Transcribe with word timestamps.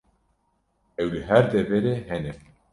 Ew 1.01 1.07
li 1.13 1.21
her 1.29 1.43
deverê 1.53 1.95
hene. 2.07 2.33